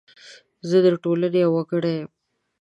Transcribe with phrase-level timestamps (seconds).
[0.69, 2.09] زه د ټولنې یو وګړی یم.